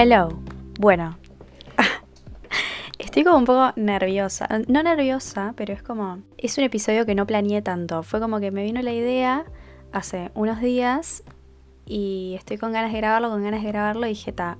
[0.00, 0.28] Hello.
[0.78, 1.18] Bueno.
[3.00, 4.48] Estoy como un poco nerviosa.
[4.68, 6.22] No nerviosa, pero es como...
[6.36, 8.04] Es un episodio que no planeé tanto.
[8.04, 9.44] Fue como que me vino la idea
[9.90, 11.24] hace unos días
[11.84, 14.56] y estoy con ganas de grabarlo, con ganas de grabarlo y dije, ta,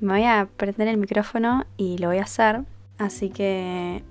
[0.00, 2.62] me voy a prender el micrófono y lo voy a hacer.
[2.98, 4.02] Así que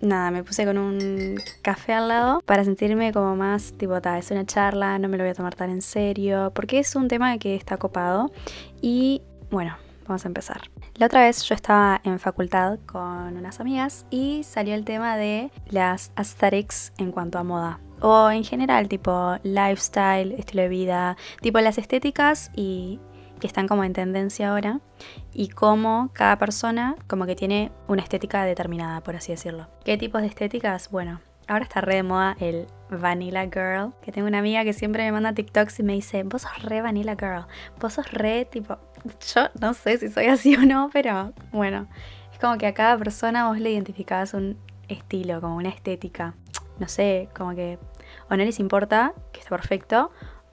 [0.00, 4.30] nada, me puse con un café al lado para sentirme como más tipo, ta, es
[4.30, 7.36] una charla, no me lo voy a tomar tan en serio, porque es un tema
[7.36, 8.32] que está copado
[8.80, 9.20] y
[9.50, 9.76] bueno,
[10.06, 10.62] vamos a empezar.
[10.94, 15.50] La otra vez yo estaba en facultad con unas amigas y salió el tema de
[15.68, 17.80] las aesthetics en cuanto a moda.
[18.00, 23.00] O en general, tipo lifestyle, estilo de vida, tipo las estéticas y
[23.40, 24.80] que están como en tendencia ahora
[25.32, 29.68] y cómo cada persona como que tiene una estética determinada, por así decirlo.
[29.84, 30.90] ¿Qué tipos de estéticas?
[30.90, 35.04] Bueno, ahora está re de moda el Vanilla Girl, que tengo una amiga que siempre
[35.04, 37.46] me manda TikToks y me dice, vos sos re Vanilla Girl,
[37.80, 38.78] vos sos re tipo,
[39.34, 41.86] yo no sé si soy así o no, pero bueno,
[42.32, 46.34] es como que a cada persona vos le identificás un estilo, como una estética,
[46.78, 47.78] no sé, como que
[48.30, 50.10] o no les importa, que está perfecto,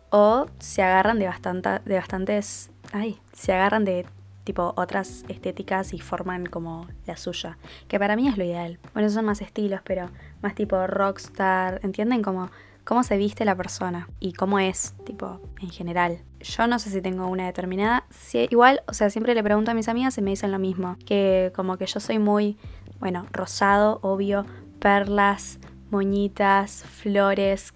[0.09, 4.05] o se agarran de, bastante, de bastantes, ay, se agarran de
[4.43, 8.79] tipo otras estéticas y forman como la suya, que para mí es lo ideal.
[8.93, 10.09] Bueno, son más estilos, pero
[10.41, 12.21] más tipo rockstar, ¿entienden?
[12.21, 12.49] Como
[12.85, 16.19] cómo se viste la persona y cómo es, tipo, en general.
[16.45, 18.05] Yo no sé si tengo una determinada.
[18.11, 20.95] Si, igual, o sea, siempre le pregunto a mis amigas y me dicen lo mismo.
[21.05, 22.57] Que como que yo soy muy,
[22.99, 24.45] bueno, rosado, obvio,
[24.79, 27.73] perlas, moñitas, flores.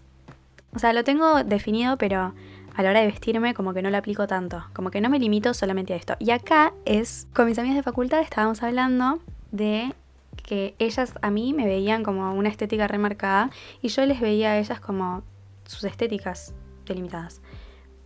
[0.75, 2.33] O sea, lo tengo definido, pero
[2.75, 5.19] a la hora de vestirme como que no lo aplico tanto, como que no me
[5.19, 6.15] limito solamente a esto.
[6.19, 9.19] Y acá es, con mis amigas de facultad estábamos hablando
[9.51, 9.93] de
[10.43, 13.49] que ellas a mí me veían como una estética remarcada
[13.81, 15.23] y yo les veía a ellas como
[15.65, 16.53] sus estéticas
[16.85, 17.41] delimitadas.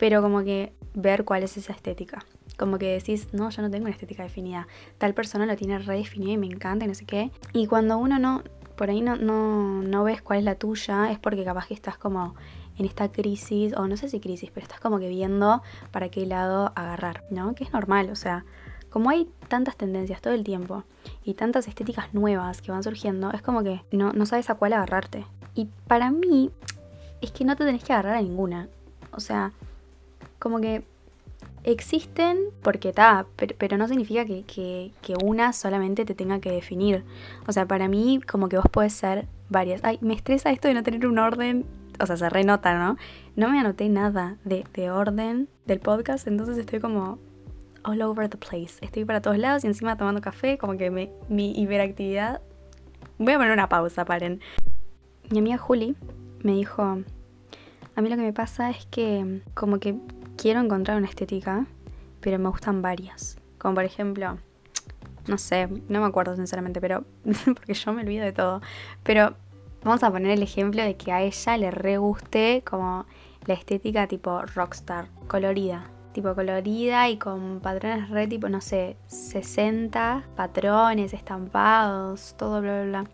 [0.04, 2.26] Pero como que ver cuál es esa estética.
[2.58, 4.68] Como que decís, no, yo no tengo una estética definida.
[4.98, 7.32] Tal persona lo tiene redefinido y me encanta y no sé qué.
[7.54, 8.44] Y cuando uno no,
[8.76, 11.98] por ahí no, no, no ves cuál es la tuya, es porque capaz que estás
[11.98, 12.36] como
[12.78, 15.62] en esta crisis, o no sé si crisis, pero estás como que viendo
[15.92, 17.56] para qué lado agarrar, ¿no?
[17.56, 18.44] Que es normal, o sea,
[18.90, 20.84] como hay tantas tendencias todo el tiempo
[21.24, 24.74] y tantas estéticas nuevas que van surgiendo, es como que no, no sabes a cuál
[24.74, 25.26] agarrarte.
[25.56, 26.52] Y para mí
[27.22, 28.68] es que no te tenés que agarrar a ninguna.
[29.14, 29.54] O sea,
[30.44, 30.84] como que
[31.64, 33.26] existen porque está,
[33.58, 37.06] pero, no significa que, que, que, una solamente te tenga que definir.
[37.48, 39.82] O sea, para mí como que vos puedes ser varias.
[39.86, 41.66] Ay, me estresa esto de no tener un orden
[41.98, 42.98] o sea, se renota, ¿no?
[43.38, 47.20] No me anoté nada de, orden del podcast, entonces estoy como
[47.86, 48.74] all over the place.
[48.82, 52.42] Estoy para todos lados y encima tomando café, como que mi hiperactividad...
[53.20, 54.42] Voy a poner una pausa, paren.
[55.30, 55.96] Mi amiga Juli
[56.42, 56.82] me dijo,
[57.96, 59.96] a mí lo que me pasa es que como que
[60.44, 61.66] quiero encontrar una estética,
[62.20, 63.38] pero me gustan varias.
[63.58, 64.38] Como por ejemplo,
[65.26, 67.06] no sé, no me acuerdo sinceramente, pero
[67.56, 68.62] porque yo me olvido de todo.
[69.04, 69.36] Pero
[69.84, 73.06] Vamos a poner el ejemplo de que a ella le re guste como
[73.46, 75.90] la estética tipo rockstar, colorida.
[76.14, 83.02] Tipo colorida y con patrones re tipo, no sé, 60 patrones, estampados, todo bla bla
[83.02, 83.10] bla.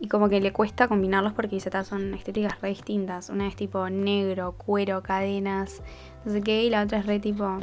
[0.00, 3.28] Y como que le cuesta combinarlos porque dice, son estéticas re distintas.
[3.28, 5.82] Una es tipo negro, cuero, cadenas,
[6.24, 7.58] no sé qué, y la otra es re tipo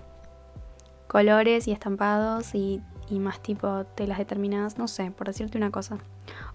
[1.08, 5.98] colores y estampados y, y más tipo telas determinadas, no sé, por decirte una cosa.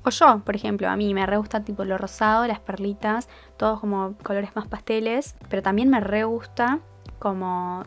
[0.04, 3.81] O yo, por ejemplo, a mí me re gusta tipo lo rosado, las perlitas, todos
[3.81, 6.81] como colores más pasteles, pero también me re gusta
[7.19, 7.84] como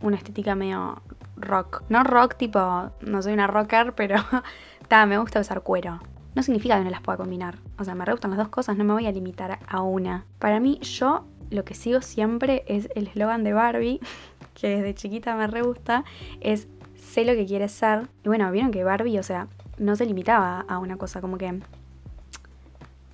[0.00, 1.00] una estética medio
[1.36, 1.82] rock.
[1.88, 4.16] No rock tipo, no soy una rocker, pero
[4.88, 6.00] ta, me gusta usar cuero.
[6.34, 7.58] No significa que no las pueda combinar.
[7.78, 10.24] O sea, me re gustan las dos cosas, no me voy a limitar a una.
[10.38, 14.00] Para mí, yo lo que sigo siempre es el eslogan de Barbie,
[14.54, 16.04] que desde chiquita me re gusta,
[16.40, 18.08] es sé lo que quieres ser.
[18.24, 19.48] Y bueno, vieron que Barbie, o sea,
[19.78, 21.60] no se limitaba a una cosa, como que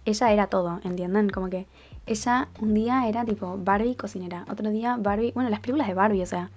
[0.04, 1.28] ella era todo, ¿entienden?
[1.28, 1.66] Como que
[2.06, 6.22] ella un día era tipo Barbie cocinera, otro día Barbie, bueno, las películas de Barbie,
[6.22, 6.50] o sea,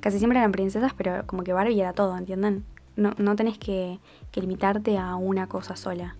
[0.00, 2.64] casi siempre eran princesas, pero como que Barbie era todo, ¿entienden?
[2.98, 4.00] No, no tenés que,
[4.34, 6.16] limitarte a una cosa sola.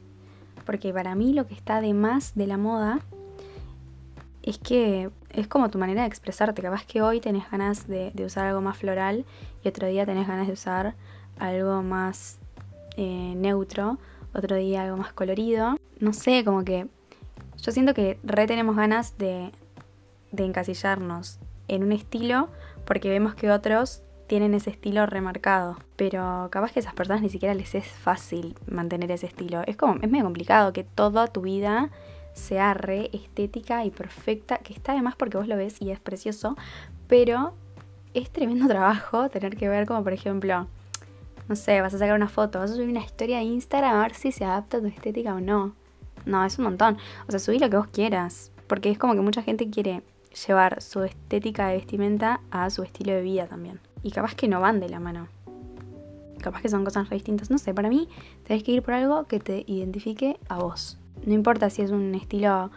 [0.65, 3.01] Porque para mí lo que está de más de la moda
[4.43, 6.63] es que es como tu manera de expresarte.
[6.63, 9.25] Capaz que hoy tenés ganas de, de usar algo más floral
[9.65, 10.95] y otro día tenés ganas de usar
[11.41, 12.39] algo más
[12.97, 13.99] eh, neutro,
[14.33, 15.77] otro día algo más colorido.
[15.99, 16.87] No sé, como que
[17.61, 19.51] yo siento que re tenemos ganas de,
[20.31, 22.49] de encasillarnos en un estilo
[22.85, 25.77] porque vemos que otros tienen ese estilo remarcado.
[25.97, 29.63] Pero capaz que a esas personas ni siquiera les es fácil mantener ese estilo.
[29.67, 31.91] Es como, es medio complicado que toda tu vida
[32.35, 36.57] sea re estética y perfecta, que está además porque vos lo ves y es precioso,
[37.09, 37.55] pero
[38.15, 40.69] es tremendo trabajo tener que ver como, por ejemplo,
[41.49, 44.03] no sé, vas a sacar una foto, vas a subir una historia de Instagram a
[44.03, 45.75] ver si se adapta a tu estética o no.
[46.27, 46.99] No, es un montón.
[47.27, 48.53] O sea, subí lo que vos quieras.
[48.67, 50.03] Porque es como que mucha gente quiere
[50.47, 53.81] llevar su estética de vestimenta a su estilo de vida también.
[54.03, 55.29] Y capaz que no van de la mano.
[56.41, 57.51] Capaz que son cosas re distintas.
[57.51, 58.09] No sé, para mí
[58.45, 60.99] tenés que ir por algo que te identifique a vos.
[61.27, 62.71] No importa si es un estilo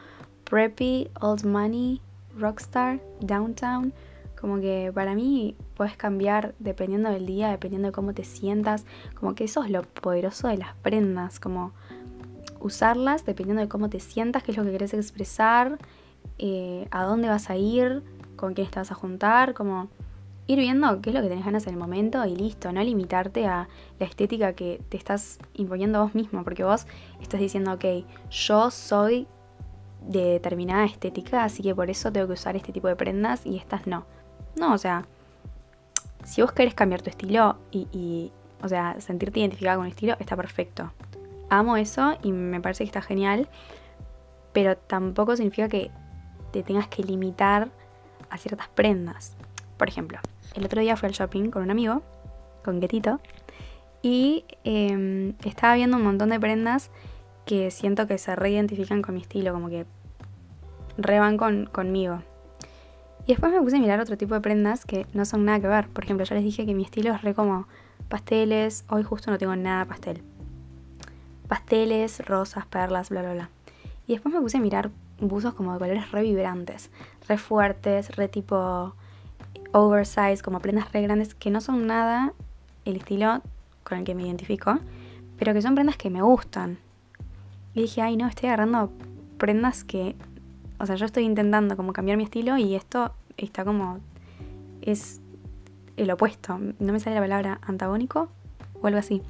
[0.46, 2.02] preppy, old money,
[2.38, 3.94] rockstar, downtown
[4.42, 8.86] como que para mí puedes cambiar dependiendo del día, dependiendo de cómo te sientas.
[9.14, 11.40] Como que eso es lo poderoso de las prendas.
[11.40, 11.74] Como
[12.60, 15.78] usarlas dependiendo de cómo te sientas, qué es lo que querés expresar,
[16.40, 18.02] eh, a dónde vas a ir,
[18.36, 19.54] con quién te vas a juntar.
[19.54, 19.90] Como
[20.48, 22.72] ir viendo qué es lo que tenés ganas en el momento y listo.
[22.72, 23.68] No limitarte a
[24.00, 26.44] la estética que te estás imponiendo vos mismo.
[26.44, 26.88] Porque vos
[27.22, 27.86] estás diciendo, ok,
[28.30, 29.28] yo soy
[30.02, 33.58] de determinada estética, así que por eso tengo que usar este tipo de prendas y
[33.58, 34.06] estas no.
[34.60, 35.06] No, o sea,
[36.24, 40.36] si vos querés cambiar tu estilo y, o sea, sentirte identificada con un estilo, está
[40.36, 40.92] perfecto.
[41.50, 43.50] Amo eso y me parece que está genial,
[44.54, 45.92] pero tampoco significa que
[46.52, 47.70] te tengas que limitar
[48.30, 49.36] a ciertas prendas.
[49.82, 50.20] Por ejemplo,
[50.54, 52.04] el otro día fui al shopping con un amigo,
[52.64, 53.20] con Getito,
[54.04, 56.92] y em, estaba viendo un montón de prendas
[57.48, 59.88] que siento que se reidentifican con mi estilo, como que
[60.98, 62.22] reban con, conmigo.
[63.26, 65.68] Y después me puse a mirar otro tipo de prendas que no son nada que
[65.68, 65.88] ver.
[65.88, 67.66] Por ejemplo, ya les dije que mi estilo es re como
[68.08, 68.86] pasteles.
[68.88, 70.22] Hoy justo no tengo nada pastel.
[71.48, 73.50] Pasteles, rosas, perlas, bla, bla, bla.
[74.06, 76.92] Y después me puse a mirar buzos como de colores re vibrantes,
[77.28, 78.94] re fuertes, re tipo
[79.72, 82.34] oversize, como prendas re grandes, que no son nada
[82.86, 83.42] el estilo
[83.84, 84.80] con el que me identifico,
[85.38, 86.78] pero que son prendas que me gustan.
[87.74, 88.92] Y dije, ay no, estoy agarrando
[89.38, 90.16] prendas que
[90.82, 94.00] o sea, yo estoy intentando como cambiar mi estilo y esto está como...
[94.82, 95.22] es
[95.96, 96.60] el opuesto.
[96.80, 98.30] No me sale la palabra antagónico
[98.82, 99.22] o algo así.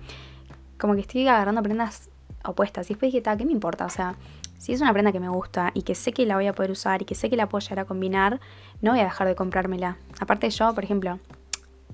[0.78, 2.10] Como que estoy agarrando prendas
[2.46, 2.90] opuestas.
[2.90, 3.86] Y después dije, ¿qué me importa?
[3.86, 4.16] O sea,
[4.62, 6.70] si es una prenda que me gusta y que sé que la voy a poder
[6.70, 8.40] usar y que sé que la puedo llegar a combinar,
[8.80, 9.98] no voy a dejar de comprármela.
[10.20, 11.18] Aparte yo, por ejemplo,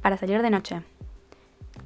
[0.01, 0.81] para salir de noche,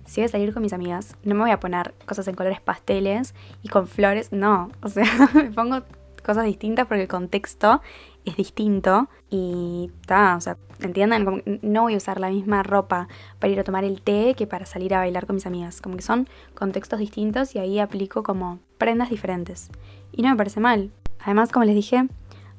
[0.05, 2.61] si voy a salir con mis amigas, no me voy a poner cosas en colores
[2.61, 4.71] pasteles y con flores, no.
[4.81, 5.05] O sea,
[5.35, 5.83] me pongo
[6.25, 7.83] cosas distintas porque el contexto
[8.25, 13.07] es distinto y está, o sea, entiendan, no voy a usar la misma ropa
[13.37, 15.95] para ir a tomar el té que para salir a bailar con mis amigas, como
[15.95, 19.69] que son contextos distintos y ahí aplico como prendas diferentes.
[20.11, 20.91] Y no me parece mal.
[21.19, 22.07] Además, como les dije,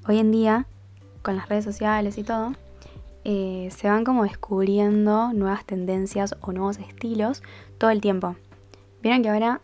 [0.06, 0.66] hoy en día,
[1.22, 2.52] con las redes sociales y todo,
[3.24, 7.42] eh, se van como descubriendo nuevas tendencias o nuevos estilos
[7.78, 8.36] todo el tiempo.
[9.02, 9.60] Vieron que ahora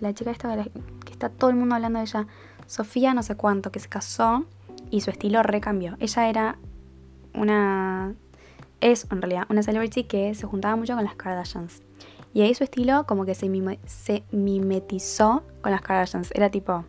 [0.00, 0.56] la chica esta
[1.04, 2.26] que está todo el mundo hablando de ella,
[2.66, 4.44] Sofía no sé cuánto, que se casó
[4.90, 5.96] y su estilo recambió.
[6.00, 6.58] Ella era
[7.34, 8.14] una...
[8.80, 11.82] es en realidad una celebrity que se juntaba mucho con las Kardashians.
[12.32, 13.48] Y ahí su estilo como que se,
[14.30, 16.30] mimetizó con las Kardashians.
[16.34, 16.84] Era tipo...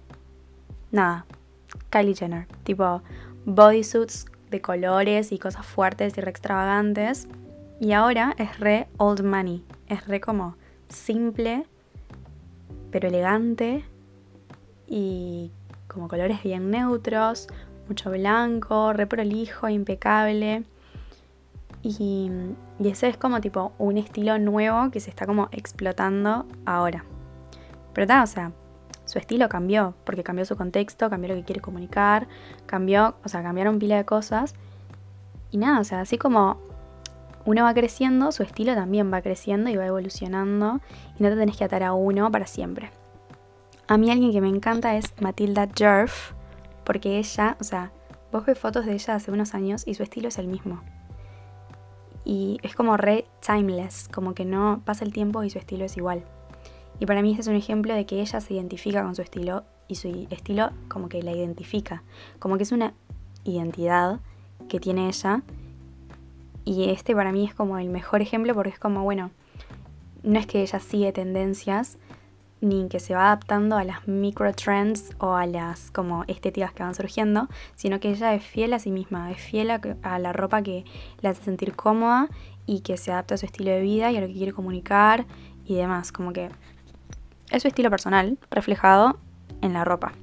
[0.91, 1.25] Nada.
[1.89, 2.47] Kylie Jenner.
[2.63, 3.01] Tipo
[3.45, 7.27] bodysuits de colores y cosas fuertes y re extravagantes.
[7.79, 9.65] Y ahora es re old money.
[9.87, 10.55] Es re como
[10.89, 11.65] simple,
[12.91, 13.83] pero elegante
[14.87, 15.51] y
[15.87, 17.47] como colores bien neutros,
[17.87, 20.63] mucho blanco, re prolijo, impecable.
[21.83, 22.31] Y,
[22.79, 27.05] ese es como tipo un estilo nuevo que se está como explotando ahora.
[27.93, 28.51] Pero está, o sea,
[29.05, 32.27] su estilo cambió, porque cambió su contexto, cambió lo que quiere comunicar,
[32.65, 34.53] cambió, o sea, cambiaron pila de cosas.
[35.49, 36.57] Y nada, o sea, así como
[37.45, 40.79] uno va creciendo, su estilo también va creciendo y va evolucionando
[41.19, 42.91] y no te tenés que atar a uno para siempre.
[43.87, 46.33] A mí alguien que me encanta es Matilda Jerf,
[46.85, 47.91] porque ella, o sea,
[48.31, 50.81] vos ves fotos de ella hace unos años y su estilo es el mismo.
[52.23, 55.97] Y es como re timeless, como que no pasa el tiempo y su estilo es
[55.97, 56.23] igual.
[56.99, 59.63] Y para mí este es un ejemplo de que ella se identifica con su estilo
[59.87, 62.03] y su estilo como que la identifica,
[62.39, 62.93] como que es una
[63.43, 64.19] identidad
[64.69, 65.41] que tiene ella.
[66.63, 69.31] Y este para mí es como el mejor ejemplo porque es como, bueno,
[70.23, 71.97] no es que ella sigue tendencias,
[72.61, 76.83] ni que se va adaptando a las micro trends o a las como estéticas que
[76.83, 80.61] van surgiendo, sino que ella es fiel a sí misma, es fiel a, la ropa
[80.61, 80.85] que
[81.21, 82.29] la hace sentir cómoda
[82.67, 85.25] y que se adapta a su estilo de vida y a lo que quiere comunicar
[85.65, 86.49] y demás, como que
[87.49, 89.17] es su estilo personal reflejado
[89.61, 90.13] en la ropa.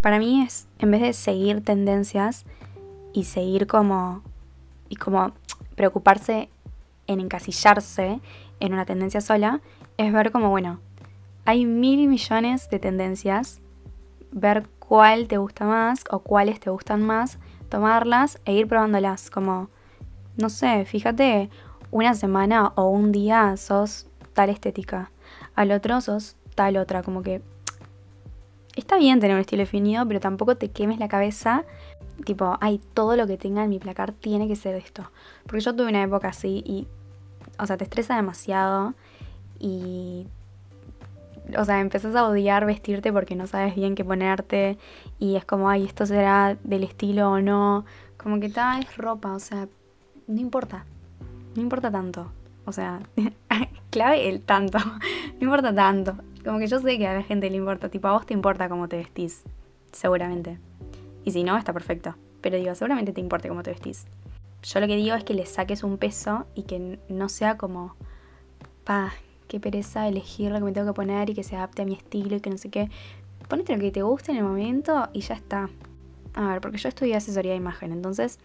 [0.00, 2.44] Para mí es, en vez de seguir tendencias
[3.12, 4.22] y seguir como,
[4.88, 5.32] y como
[5.76, 6.48] preocuparse
[7.06, 8.20] en encasillarse
[8.58, 9.60] en una tendencia sola,
[9.98, 10.80] es ver como, bueno,
[11.44, 13.60] hay mil millones de tendencias,
[14.30, 19.68] ver cuál te gusta más o cuáles te gustan más, tomarlas e ir probándolas, como
[20.36, 21.50] no sé, fíjate,
[21.90, 25.10] una semana o un día sos tal estética,
[25.54, 27.42] al otro sos tal otra, como que
[28.76, 31.64] está bien tener un estilo definido, pero tampoco te quemes la cabeza,
[32.24, 35.10] tipo, ay, todo lo que tenga en mi placar tiene que ser esto.
[35.44, 36.86] Porque yo tuve una época así y,
[37.58, 38.94] o sea, te estresa demasiado
[39.58, 40.26] y
[41.56, 44.78] o sea, empezás a odiar vestirte porque no sabes bien qué ponerte
[45.18, 47.84] y es como, ay, esto será del estilo o no.
[48.16, 49.68] Como que tal es ropa, o sea,
[50.26, 50.84] no importa.
[51.54, 52.32] No importa tanto.
[52.64, 53.00] O sea,
[53.90, 54.78] clave el tanto.
[55.40, 56.16] no importa tanto.
[56.44, 57.88] Como que yo sé que a la gente le importa.
[57.88, 59.42] Tipo, a vos te importa cómo te vestís.
[59.92, 60.58] Seguramente.
[61.24, 62.14] Y si no, está perfecto.
[62.40, 64.06] Pero digo, seguramente te importa cómo te vestís.
[64.62, 67.96] Yo lo que digo es que le saques un peso y que no sea como,
[68.84, 69.12] pa,
[69.52, 71.92] qué pereza elegir lo que me tengo que poner y que se adapte a mi
[71.92, 72.88] estilo y que no sé qué.
[73.48, 75.68] Ponete lo que te guste en el momento y ya está.
[76.32, 78.38] A ver, porque yo estudié asesoría de imagen, entonces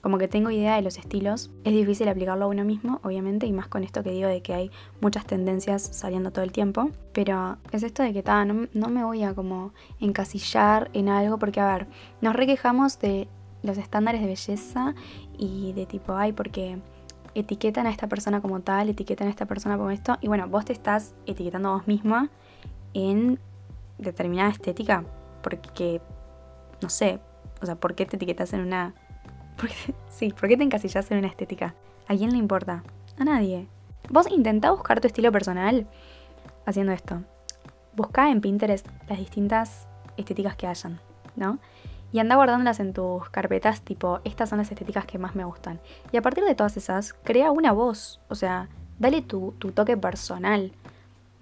[0.00, 1.50] como que tengo idea de los estilos.
[1.64, 4.54] Es difícil aplicarlo a uno mismo, obviamente, y más con esto que digo de que
[4.54, 4.70] hay
[5.02, 6.90] muchas tendencias saliendo todo el tiempo.
[7.12, 11.38] Pero es esto de que ta, no, no me voy a como encasillar en algo,
[11.38, 11.86] porque a ver,
[12.22, 13.28] nos requejamos de
[13.62, 14.94] los estándares de belleza
[15.36, 16.78] y de tipo, ay, porque
[17.36, 20.64] etiquetan a esta persona como tal, etiquetan a esta persona como esto, y bueno, vos
[20.64, 22.30] te estás etiquetando a vos misma
[22.94, 23.38] en
[23.98, 25.04] determinada estética,
[25.42, 26.00] porque,
[26.80, 27.20] no sé,
[27.60, 28.94] o sea, ¿por qué te etiquetas en una...
[30.08, 31.74] sí, ¿por qué te encasillas en una estética?
[32.08, 32.82] ¿A quién le importa?
[33.18, 33.68] A nadie.
[34.08, 35.86] Vos intentá buscar tu estilo personal
[36.64, 37.22] haciendo esto.
[37.94, 41.00] Busca en Pinterest las distintas estéticas que hayan,
[41.34, 41.58] ¿no?
[42.16, 45.80] Y anda guardándolas en tus carpetas tipo, estas son las estéticas que más me gustan.
[46.12, 50.72] Y a partir de todas esas, crea una voz, o sea, dale tu, toque personal,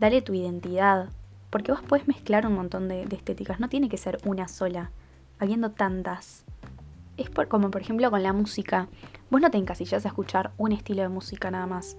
[0.00, 1.10] dale tu identidad,
[1.50, 4.90] porque vos puedes mezclar un montón de, estéticas, no tiene que ser una sola,
[5.38, 6.44] habiendo tantas.
[7.18, 8.88] Es por, como por ejemplo con la música,
[9.30, 11.96] vos no te encasillas a escuchar un estilo de música nada más,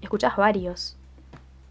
[0.00, 0.96] escuchas varios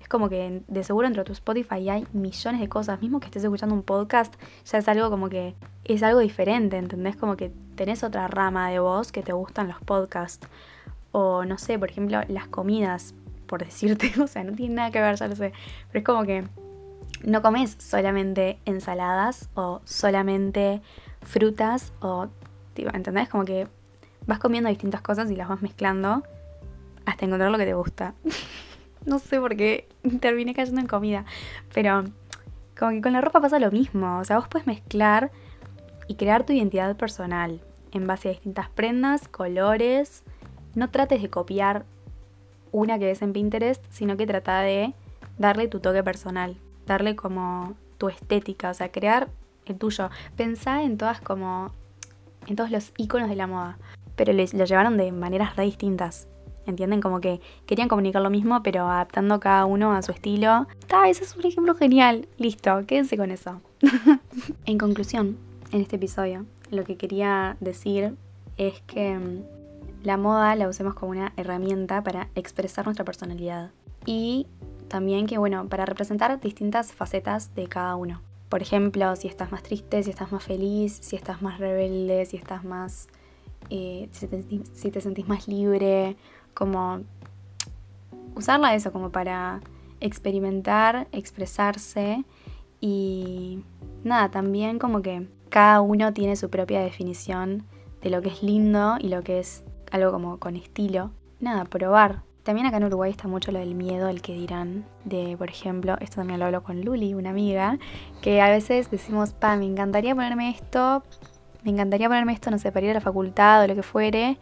[0.08, 3.02] como que de seguro dentro de tu Spotify hay millones de cosas.
[3.02, 4.34] Mismo que estés escuchando un podcast,
[4.66, 7.16] ya es algo como que es algo diferente, ¿entendés?
[7.16, 10.48] Como que tenés otra rama de voz que te gustan los podcasts.
[11.12, 13.14] O no sé, por ejemplo, las comidas,
[13.46, 15.54] por decirte, o sea, no tiene nada que ver, ya lo sé.
[15.88, 16.44] Pero es como que
[17.24, 20.82] no comes solamente ensaladas o solamente
[21.22, 22.28] frutas o,
[22.76, 23.30] ¿entendés?
[23.30, 23.68] Como que
[24.26, 26.24] vas comiendo distintas cosas y las vas mezclando
[27.06, 28.14] hasta encontrar lo que te gusta.
[29.06, 29.88] No sé por qué
[30.20, 31.26] terminé cayendo en comida.
[31.74, 32.04] Pero
[32.78, 34.20] como que con la ropa pasa lo mismo.
[34.20, 35.32] O sea, vos puedes mezclar
[36.08, 40.24] y crear tu identidad personal en base a distintas prendas, colores.
[40.76, 41.86] No trates de copiar
[42.72, 44.94] una que ves en Pinterest, sino que trata de
[45.38, 49.30] darle tu toque personal, darle como tu estética, o sea, crear
[49.66, 50.10] el tuyo.
[50.36, 51.72] Pensá en todas como
[52.48, 53.78] en todos los iconos de la moda,
[54.16, 56.28] pero lo llevaron de maneras re distintas.
[56.66, 57.02] ¿Entienden?
[57.02, 60.68] Como que querían comunicar lo mismo, pero adaptando cada uno a su estilo.
[60.92, 62.28] Ah, ese es un ejemplo genial.
[62.38, 63.62] Listo, quédense con eso.
[64.66, 65.38] en conclusión,
[65.72, 68.16] en este episodio, lo que quería decir
[68.58, 69.44] es que mm,
[70.04, 73.72] la moda la usemos como una herramienta para expresar nuestra personalidad.
[74.06, 74.48] Y
[74.88, 78.22] también que, bueno, para representar distintas facetas de cada uno.
[78.50, 82.38] Por ejemplo, si estás más triste, si estás más feliz, si estás más rebelde, si
[82.38, 83.08] estás más...
[83.70, 84.44] Eh, si, te,
[84.74, 86.18] si te sentís más libre
[86.54, 87.02] como
[88.36, 89.62] usarla eso como para
[90.00, 92.26] experimentar, expresarse
[92.82, 93.64] y
[94.04, 97.64] nada, también como que cada uno tiene su propia definición
[98.02, 101.12] de lo que es lindo y lo que es algo como con estilo.
[101.40, 102.24] Nada, probar.
[102.44, 104.84] También acá en Uruguay está mucho lo del miedo al que dirán.
[105.06, 107.80] De, por ejemplo, esto también lo hablo con Luli, una amiga,
[108.22, 111.04] que a veces decimos, pa, me encantaría ponerme esto,
[111.64, 114.38] me encantaría ponerme esto, no sé, para ir a la facultad o lo que fuere,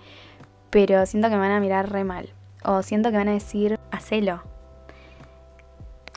[0.72, 2.30] pero siento que me van a mirar re mal.
[2.64, 4.42] O siento que van a decir, hacelo.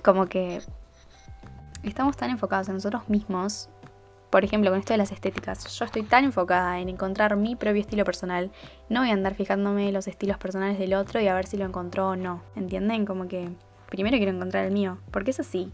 [0.03, 0.63] Como que
[1.83, 3.69] estamos tan enfocados en nosotros mismos.
[4.31, 5.67] Por ejemplo, con esto de las estéticas.
[5.79, 8.51] Yo estoy tan enfocada en encontrar mi propio estilo personal.
[8.89, 11.65] No voy a andar fijándome los estilos personales del otro y a ver si lo
[11.65, 12.43] encontró o no.
[12.57, 13.07] ¿Entienden?
[13.07, 13.49] Como que
[13.89, 14.99] primero quiero encontrar el mío.
[15.11, 15.73] Porque es así.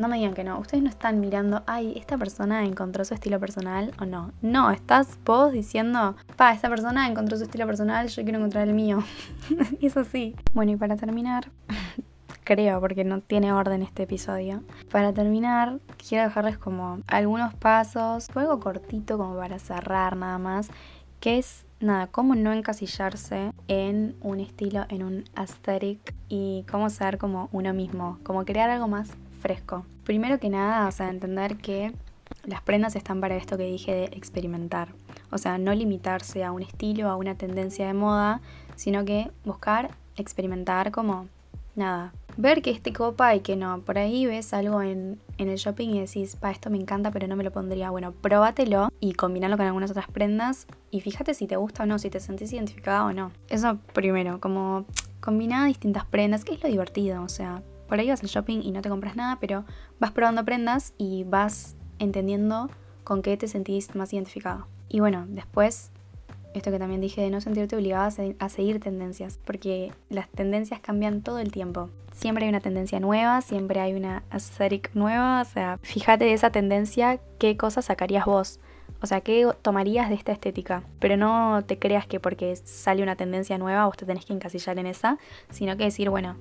[0.00, 0.58] No me digan que no.
[0.58, 4.32] Ustedes no están mirando, ay, esta persona encontró su estilo personal o no.
[4.40, 8.72] No, estás vos diciendo, pa, esta persona encontró su estilo personal, yo quiero encontrar el
[8.72, 9.04] mío.
[9.82, 10.34] es así.
[10.54, 11.50] Bueno, y para terminar,
[12.44, 14.62] creo, porque no tiene orden este episodio.
[14.90, 20.70] Para terminar, quiero dejarles como algunos pasos, algo cortito como para cerrar nada más,
[21.20, 27.18] que es nada, cómo no encasillarse en un estilo, en un aesthetic y cómo ser
[27.18, 29.10] como uno mismo, como crear algo más
[29.40, 29.84] fresco.
[30.04, 31.92] Primero que nada, o sea, entender que
[32.44, 34.88] Las prendas están para esto que dije de experimentar.
[35.30, 38.40] O sea, no limitarse a un estilo, a una tendencia de moda,
[38.76, 41.26] sino que buscar experimentar como
[41.74, 42.12] nada.
[42.36, 43.80] Ver que este copa y que no.
[43.80, 47.36] Por ahí ves algo en, el shopping y decís, pa, esto me encanta, pero no
[47.36, 47.90] me lo pondría.
[47.90, 51.98] Bueno, próbatelo y combinalo con algunas otras prendas y fíjate si te gusta o no,
[51.98, 53.32] si te sentís identificada o no.
[53.48, 54.84] Eso primero, como
[55.20, 57.22] combinar distintas prendas, que es lo divertido.
[57.22, 59.64] O sea, por ahí vas al shopping y no te compras nada, pero
[59.98, 62.70] vas probando prendas y vas entendiendo
[63.04, 64.68] con qué te sentís más identificado.
[64.88, 65.90] Y bueno, después
[66.54, 71.22] esto que también dije de no sentirte obligada a seguir tendencias, porque las tendencias cambian
[71.22, 71.90] todo el tiempo.
[72.12, 76.50] Siempre hay una tendencia nueva, siempre hay una aesthetic nueva, o sea, fíjate de esa
[76.50, 78.60] tendencia qué cosas sacarías vos.
[79.02, 80.84] O sea, ¿qué tomarías de esta estética?
[81.00, 84.78] Pero no te creas que porque sale una tendencia nueva vos te tenés que encasillar
[84.78, 85.18] en esa,
[85.50, 86.36] sino que decir, bueno,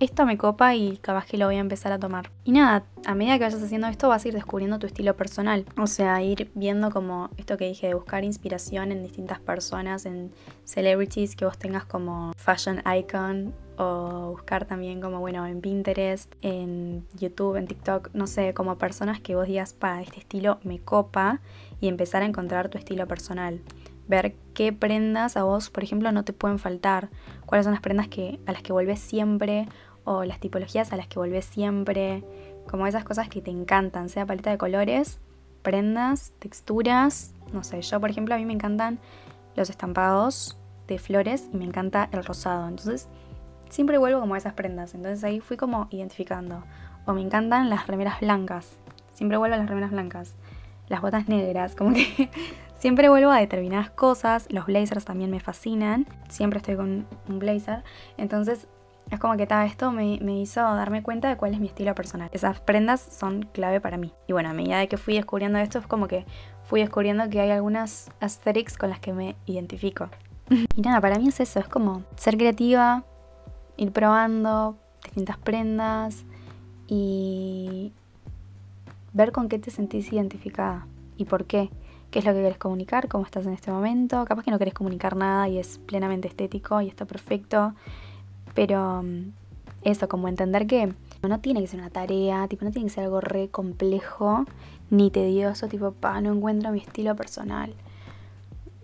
[0.00, 2.30] esto me copa y capaz que lo voy a empezar a tomar.
[2.44, 5.64] Y nada, a medida que vayas haciendo esto vas a ir descubriendo tu estilo personal.
[5.76, 10.32] O sea, ir viendo como esto que dije de buscar inspiración en distintas personas, en
[10.64, 17.06] celebrities que vos tengas como fashion icon o buscar también como, bueno, en Pinterest, en
[17.18, 21.40] YouTube, en TikTok, no sé, como personas que vos digas, pa, este estilo me copa
[21.80, 23.60] y empezar a encontrar tu estilo personal.
[24.08, 27.10] Ver qué prendas a vos, por ejemplo, no te pueden faltar,
[27.46, 29.68] cuáles son las prendas que, a las que volvés siempre
[30.08, 32.24] o las tipologías a las que volvés siempre,
[32.66, 35.20] como esas cosas que te encantan, sea paleta de colores,
[35.60, 38.98] prendas, texturas, no sé, yo por ejemplo a mí me encantan
[39.54, 43.06] los estampados de flores y me encanta el rosado, entonces
[43.68, 46.64] siempre vuelvo como a esas prendas, entonces ahí fui como identificando,
[47.04, 48.78] o me encantan las remeras blancas,
[49.12, 50.36] siempre vuelvo a las remeras blancas,
[50.88, 52.30] las botas negras, como que
[52.78, 57.84] siempre vuelvo a determinadas cosas, los blazers también me fascinan, siempre estoy con un blazer,
[58.16, 58.68] entonces
[59.10, 62.28] es como que tal, esto me, hizo darme cuenta de cuál es mi estilo personal.
[62.32, 64.12] Esas prendas son clave para mí.
[64.26, 66.26] Y bueno, a medida de que fui descubriendo esto, es como que
[66.64, 70.08] fui descubriendo que hay algunas aesthetics con las que me identifico.
[70.76, 73.04] y nada, para mí es eso, es como ser creativa,
[73.76, 76.24] ir probando distintas prendas
[76.86, 77.92] y
[79.12, 81.70] ver con qué te sentís identificada y por qué.
[82.10, 83.08] ¿Qué es lo que querés comunicar?
[83.08, 84.24] ¿Cómo estás en este momento?
[84.24, 87.74] Capaz que no querés comunicar nada y es plenamente estético y está perfecto.
[88.54, 89.32] Pero mm,
[89.82, 93.04] eso, como entender que no tiene que ser una tarea, tipo, no tiene que ser
[93.04, 94.44] algo re complejo
[94.90, 97.74] ni tedioso, tipo, pa, no encuentro mi estilo personal.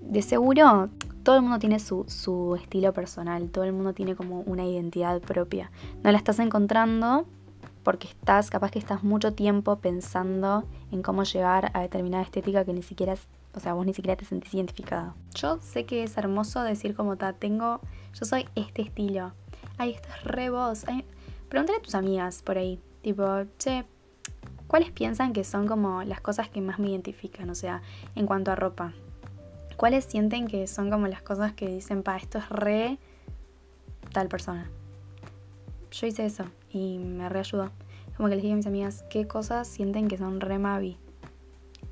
[0.00, 0.90] De seguro,
[1.22, 5.20] todo el mundo tiene su, su estilo personal, todo el mundo tiene como una identidad
[5.20, 5.70] propia.
[6.03, 7.24] No la estás encontrando
[7.83, 12.72] porque estás, capaz que estás mucho tiempo pensando en cómo llegar a determinada estética que
[12.72, 13.14] ni siquiera,
[13.55, 15.14] o sea, vos ni siquiera te sentís identificado.
[15.35, 17.81] Yo sé que es hermoso decir como, ta, tengo,
[18.14, 19.33] yo soy este estilo,
[19.79, 20.85] ay, esto es re vos.
[21.49, 23.25] pregúntale a tus amigas por ahí, tipo,
[23.59, 23.85] che,
[24.67, 27.51] ¿cuáles piensan que son como las cosas que más me identifican?
[27.51, 27.83] O sea,
[28.15, 28.93] en cuanto a ropa.
[29.77, 32.99] ¿Cuáles sienten que son como las cosas que dicen, pa, esto es re
[34.13, 34.71] tal persona?
[35.91, 37.71] Yo hice eso y me reayudó.
[38.17, 40.97] Como que les dije a mis amigas, ¿qué cosas sienten que son re Mavi?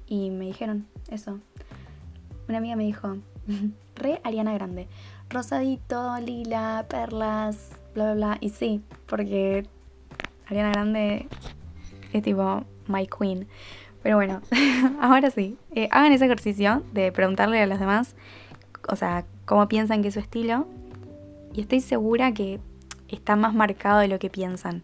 [0.07, 1.40] Y me dijeron eso.
[2.49, 3.16] Una amiga me dijo,
[3.97, 4.87] re Ariana Grande
[5.33, 8.38] rosadito, lila, perlas, bla, bla, bla.
[8.40, 9.66] Y sí, porque
[10.47, 11.29] Ariana Grande
[12.12, 13.49] es tipo my queen.
[14.03, 14.42] Pero bueno,
[15.01, 18.16] ahora sí, eh, hagan ese ejercicio de preguntarle a los demás,
[18.88, 20.66] o sea, cómo piensan que es su estilo.
[21.55, 22.61] Y estoy segura que
[23.09, 24.83] está más marcado de lo que piensan.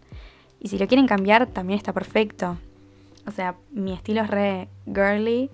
[0.60, 2.56] Y si lo quieren cambiar, también está perfecto.
[3.26, 5.50] O sea, mi estilo es re girly,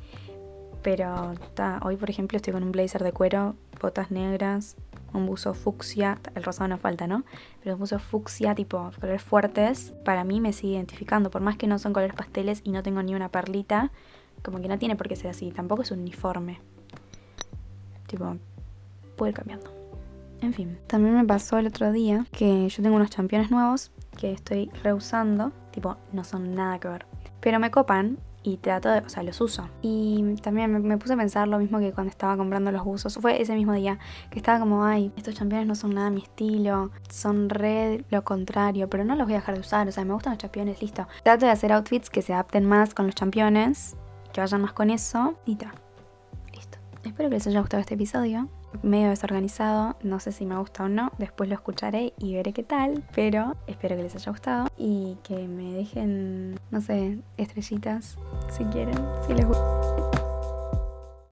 [0.83, 1.35] pero
[1.83, 4.77] hoy por ejemplo estoy con un blazer de cuero, botas negras,
[5.12, 7.25] un buzo fucsia, el rosado no falta, ¿no?
[7.62, 11.66] Pero un buzo fucsia tipo colores fuertes, para mí me sigue identificando, por más que
[11.66, 13.92] no son colores pasteles y no tengo ni una perlita,
[14.42, 16.61] como que no tiene por qué ser así, tampoco es un uniforme.
[18.07, 18.37] Tipo,
[19.16, 19.73] puede ir cambiando.
[20.40, 24.33] En fin, también me pasó el otro día que yo tengo unos championes nuevos que
[24.33, 27.07] estoy reusando, tipo, no son nada que ver.
[27.40, 29.69] Pero me copan y trato de, o sea, los uso.
[29.83, 33.19] Y también me, puse a pensar lo mismo que cuando estaba comprando los buzos.
[33.21, 33.99] Fue ese mismo día
[34.31, 38.89] que estaba como, ay, estos championes no son nada mi estilo, son re lo contrario,
[38.89, 41.09] pero no los voy a dejar de usar, o sea, me gustan los championes, listo.
[41.25, 43.97] Trato de hacer outfits que se adapten más con los championes,
[44.33, 45.57] que vayan más con eso y.
[46.53, 46.79] Listo.
[47.03, 48.49] Espero que les haya gustado este episodio
[48.83, 52.63] medio desorganizado, no sé si me gusta o no, después lo escucharé y veré qué
[52.63, 58.19] tal, pero espero que les haya gustado y que me dejen, no sé, estrellitas
[58.51, 60.04] si quieren, si les gusta.